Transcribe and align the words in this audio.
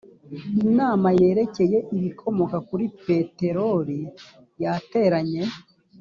inama 0.67 1.07
yerekeye 1.19 1.77
ibikomoka 1.97 2.57
kuri 2.67 2.85
peteroli 3.05 3.99
yateranye 4.63 5.43